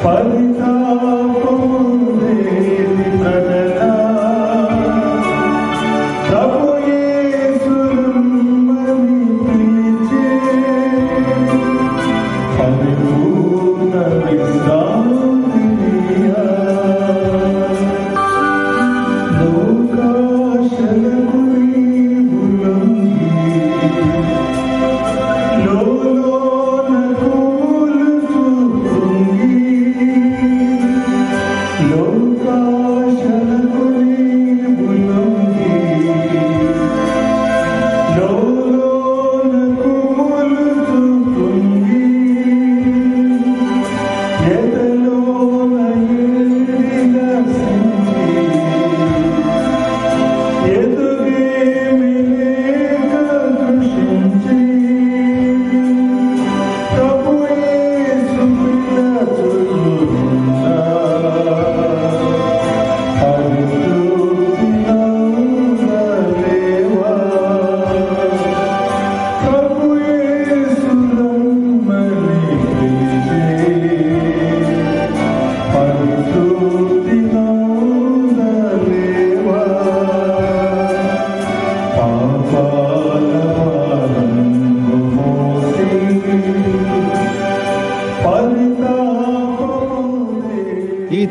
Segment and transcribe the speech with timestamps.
[0.00, 0.99] ఈ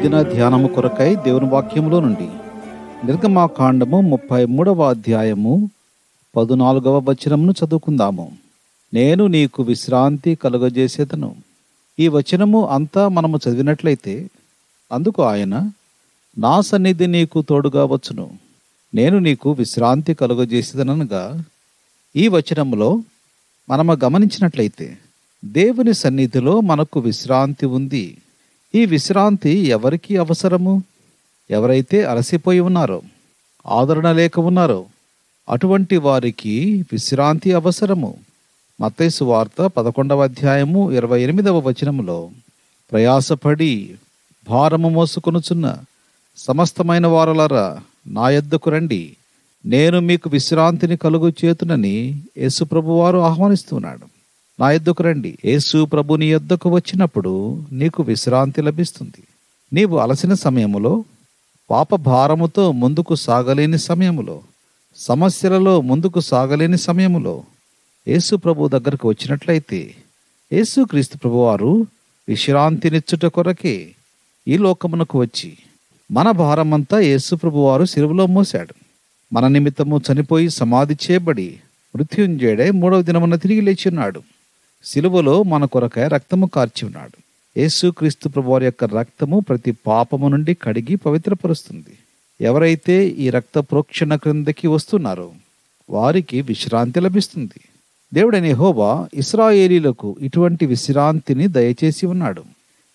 [0.02, 2.30] దిన ధ్యానము కొరకై దేవుని వాక్యములో నుండి.
[3.05, 5.69] నిర్గమాకాండము ముప్పై మూడవ అధ్యాయము
[6.36, 8.32] పదునాలుగవ వచనమును చదువుకుందాము.
[8.93, 11.36] నేను నీకు విశ్రాంతి కలుగజేసేదను.
[11.99, 14.30] ఈ వచనము అంతా మనము చదివినట్లయితే
[14.92, 15.71] అందుకు ఆయన
[16.38, 18.32] నా సన్నిధి నీకు తోడుగా వచ్చును.
[18.95, 21.43] నేను నీకు విశ్రాంతి కలుగజేసేదనగా
[22.15, 23.04] ఈ వచనములో
[23.70, 24.98] మనము గమనించినట్లయితే
[25.45, 28.17] దేవుని సన్నిధిలో మనకు విశ్రాంతి ఉంది.
[28.76, 30.84] ఈ విశ్రాంతి ఎవరికి అవసరము?
[31.52, 33.02] ఎవరైతే అలసిపోయి ఉన్నారో
[33.68, 34.86] ఆదరణ లేక ఉన్నారో
[35.50, 38.18] అటువంటి వారికి విశ్రాంతి అవసరము.
[38.82, 42.30] మత్తైసు వార్త పదకొండవ అధ్యాయము ఇరవై ఎనిమిదవ వచనములో
[42.92, 43.96] ప్రయాసపడి
[44.50, 45.78] భారము మోసుకొనుచున్న
[46.38, 49.16] సమస్తమైన వారలరా నా యొద్దకు రండి.
[49.66, 54.19] నేను మీకు విశ్రాంతిని కలుగు చేతునని యేసుప్రభు వారు ఆహ్వానిస్తున్నాడు
[54.59, 55.37] నా యొద్దకు రండి.
[55.45, 59.23] యేసు ప్రభు నీ యొద్దకు వచ్చినప్పుడు నీకు విశ్రాంతి లభిస్తుంది.
[59.73, 61.03] నీవు అలసిన సమయములో
[61.71, 64.42] పాప భారముతో ముందుకు సాగలేని సమయములో
[64.95, 67.43] సమస్యలలో ముందుకు సాగలేని సమయములో
[68.08, 69.95] యేసు ప్రభు దగ్గరకు వచ్చినట్లయితే
[70.53, 71.86] యేసు క్రీస్తు ప్రభువారు
[72.27, 73.91] విశ్రాంతినిచ్చుట కొరకే
[74.47, 75.58] ఈ లోకమునకు వచ్చి
[76.11, 78.73] మన భారమంతా యేసు ప్రభువారు సిరువులో మోశాడు.
[79.33, 81.59] మన నిమిత్తము చనిపోయి సమాధి చేయబడి
[81.95, 84.21] మృత్యుంజయుడై మూడవ దినమున తిరిగి లేచున్నాడు
[84.84, 87.17] సిలువలో మన కొరకై రక్తము కార్చి ఉన్నాడు.
[87.60, 91.98] యేసుక్రీస్తు ప్రభువారి యొక్క రక్తము ప్రతి పాపము నుండి కడిగి పవిత్రపరుస్తుంది.
[92.42, 95.32] ఎవరైతే ఈ రక్త ప్రోక్షణ క్రిందకి వస్తున్నారో
[95.89, 97.62] వారికి విశ్రాంతి లభిస్తుంది.
[98.14, 102.42] దేవుడైన హోబా ఇస్రాయేలీలకు ఇటువంటి విశ్రాంతిని దయచేసి ఉన్నాడు.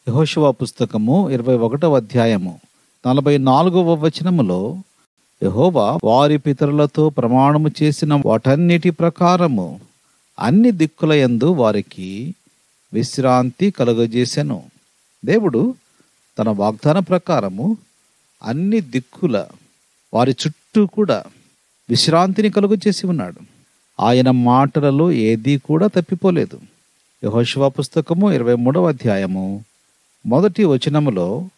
[0.09, 2.61] యెహోషువ పుస్తకము ఇరవై ఒకటవ అధ్యాయము
[3.09, 4.77] నలభై నాలుగవ వచనములో
[5.43, 9.81] యహోవా వారి పితరులతో ప్రమాణము చేసిన వాటన్నిటి ప్రకారము
[10.39, 12.35] అన్ని దిక్కుల యందు వారికి
[12.93, 14.63] విశ్రాంతి కలుగజేశాను
[15.25, 15.75] దేవుడు
[16.39, 17.77] తన వాగ్దాన ప్రకారము
[18.43, 19.47] అన్ని దిక్కుల
[20.15, 21.25] వారి చుట్టూ కూడా
[21.89, 23.41] విశ్రాంతిని కలుగజేసి ఉన్నాడు.
[24.03, 26.61] ఆయన మాటలలో ఏదీ కూడా తప్పిపోలేదు.
[27.25, 29.65] యహోశివ పుస్తకము ఇరవై మూడవ అధ్యాయము
[30.27, 31.49] మొదటి వచనములో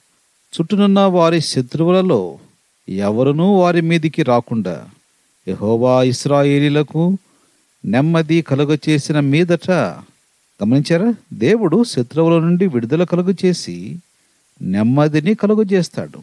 [0.54, 2.38] చుట్టూనున్న వారి శత్రువులలో
[2.88, 4.88] ఎవరునూ వారి మీదికి రాకుండా
[5.48, 7.18] యహోవా ఇస్రాయేలీలకు
[7.86, 9.70] నెమ్మది కలుగచేసిన మీదట
[10.62, 11.14] గమనించారా?
[11.32, 13.96] దేవుడు శత్రువుల నుండి విడుదల కలుగు చేసి
[14.62, 16.22] నెమ్మదిని కలుగు చేస్తాడు.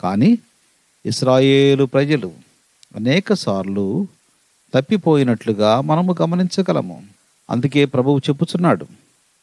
[0.00, 0.38] కానీ
[1.06, 2.32] ఇస్రాయేలు ప్రజలు
[2.96, 4.06] అనేక సార్లు
[4.74, 7.02] తప్పిపోయినట్లుగా మనము గమనించగలము.
[7.50, 8.84] అందుకే ప్రభువు చెప్పుచున్నాడు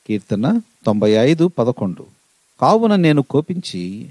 [0.07, 2.05] కీర్తన తొంభై ఐదు పదకొండు.
[2.61, 4.07] కావున నేను కోపించి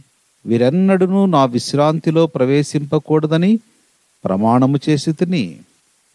[0.47, 3.59] వీరెన్నడూ నా విశ్రాంతిలో ప్రవేశింపకూడదని
[4.25, 5.57] ప్రమాణము చేసి తిని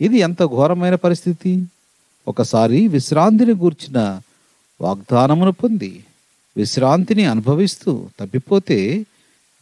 [0.01, 1.65] ఇది ఎంత ఘోరమైన పరిస్థితి?
[2.27, 4.21] ఒకసారి విశ్రాంతిని గూర్చిన
[4.81, 6.03] వాగ్దానమును పొంది
[6.57, 9.05] విశ్రాంతిని అనుభవిస్తూ తప్పిపోతే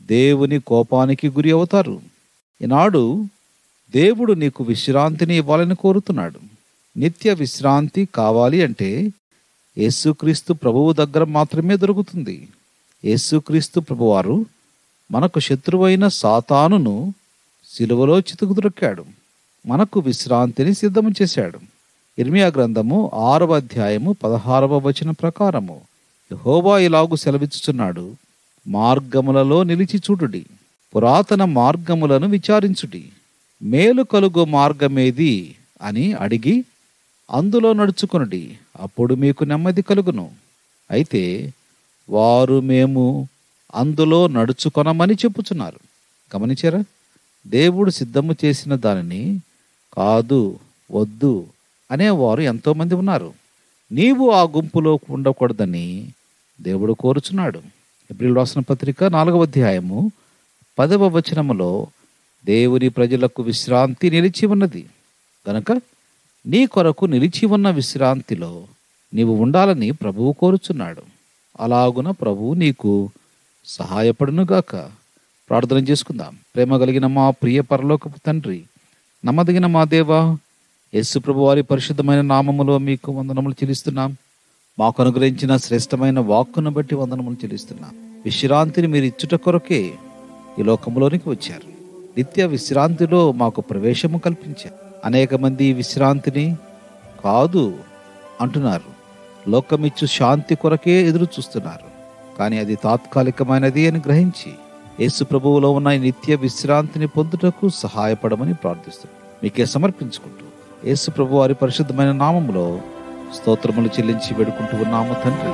[0.01, 2.01] దేవుని కోపానికి గురి అవుతారు.
[2.61, 3.25] ఈనాడు
[3.91, 6.39] దేవుడు నీకు విశ్రాంతిని ఇవ్వాలని కోరుతున్నాడు.
[6.97, 9.11] నిత్య విశ్రాంతి కావాలి అంటే
[9.77, 12.47] యేసుక్రీస్తు ప్రభువు దగ్గర మాత్రమే దొరుకుతుంది.
[13.05, 14.45] యేసుక్రీస్తు ప్రభువారు
[15.11, 17.13] మనకు శత్రువైన సాతానును
[17.67, 19.05] సిలువలో చితుకు దొరికాడు.
[19.65, 21.59] మనకు విశ్రాంతిని సిద్ధము చేశాడు.
[22.19, 25.81] ఇర్మియా గ్రంథము ఆరవ అధ్యాయము పదహారవ వచన ప్రకారము.
[26.31, 28.15] యెహోవా ఇలాగు సెలవిచ్చుచున్నాడు.
[28.67, 30.45] మార్గములలో నిలిచి చూడుడి.
[30.95, 33.09] పురాతన మార్గములను విచారించుడి.
[33.63, 36.65] మేలు కలుగు మార్గమేది అని అడిగి
[37.31, 38.57] అందులో నడుచుకొనుడి.
[38.79, 40.31] అప్పుడు మీకు నెమ్మది కలుగును.
[40.91, 41.53] అయితే
[42.09, 43.27] వారు మేము
[43.75, 45.79] అందులో నడుచుకొనమని చెప్పుచున్నారు.
[46.35, 46.83] గమనించారా?
[47.47, 49.41] దేవుడు సిద్ధము చేసిన దానిని
[49.93, 50.59] కాదు
[50.91, 51.47] వద్దు
[51.91, 53.33] అనేవారు ఎంతోమంది ఉన్నారు.
[53.91, 56.07] నీవు ఆ గుంపులో ఉండకూడదని
[56.61, 57.61] దేవుడు కోరుచున్నాడు.
[58.11, 60.11] ఏప్రిల్ రాసిన పత్రిక నాలుగవ అధ్యాయము
[60.79, 61.87] పదవ వచనములో
[62.45, 64.85] దేవుని ప్రజలకు విశ్రాంతి నిలిచి ఉన్నది.
[65.47, 65.81] కనుక
[66.45, 68.63] నీ కొరకు నిలిచి ఉన్న విశ్రాంతిలో
[69.13, 71.01] నీవు ఉండాలని ప్రభువు కోరుచున్నాడు.
[71.59, 73.09] అలాగున ప్రభువు నీకు
[73.65, 74.75] సహాయపడునుగాక.
[75.49, 76.37] ప్రార్థన చేసుకుందాం.
[76.55, 78.63] ప్రేమ కలిగిన మా ప్రియ పరలోకపు తండ్రి
[79.25, 80.37] నమ్మదగిన మా దేవా
[80.95, 84.17] యేసు ప్రభు వారి పరిశుద్ధమైన నామములో మీకు వందనములు చెల్లిస్తున్నాం.
[84.79, 88.21] మాకు అనుగ్రహించిన శ్రేష్టమైన వాక్కును బట్టి వందనములు చెల్లిస్తున్నాం.
[88.25, 89.91] విశ్రాంతిని మీరు ఇచ్చుట కొరకే
[90.59, 91.67] ఈ లోకంలోనికి వచ్చారు.
[92.17, 94.75] నిత్య విశ్రాంతిలో మాకు ప్రవేశము కల్పించారు.
[95.05, 96.55] అనేక మంది విశ్రాంతిని
[97.23, 97.73] కాదు
[98.41, 98.93] అంటున్నారు.
[99.49, 101.87] లోకమిచ్చు శాంతి కొరకే ఎదురు చూస్తున్నారు
[102.39, 104.53] కానీ అది తాత్కాలికమైనది అని గ్రహించి
[104.99, 109.39] యేసు ప్రభువులో ఉన్న ఈ నిత్య విశ్రాంతిని పొందుటకు సహాయపడమని ప్రార్థిస్తున్నాం.
[109.43, 110.45] మీకే సమర్పించుకుంటూ
[110.87, 112.79] యేసు ప్రభు వారి పరిశుద్ధమైన నామములో
[113.35, 115.53] స్తోత్రములు చెల్లించి వేడుకుంటూ ఉన్నాము తండ్రి.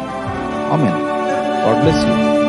[0.74, 0.90] ఆమె
[1.66, 2.49] గాడ్ బ్లెస్ యూ.